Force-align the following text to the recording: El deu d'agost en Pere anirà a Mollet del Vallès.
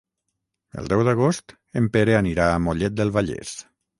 El 0.81 0.87
deu 0.93 1.03
d'agost 1.07 1.53
en 1.83 1.91
Pere 1.97 2.17
anirà 2.21 2.47
a 2.53 2.57
Mollet 2.65 2.99
del 3.01 3.15
Vallès. 3.19 3.53